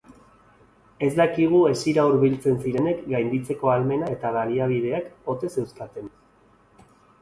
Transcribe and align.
Ez 1.07 1.09
dakigu 1.19 1.59
hesira 1.73 2.07
hurbiltzen 2.09 2.57
zirenek 2.65 3.05
gainditzeko 3.13 3.73
ahalmena 3.75 4.11
eta 4.17 4.35
baliabideak 4.41 5.17
ote 5.37 5.57
zeuzkaten. 5.57 6.15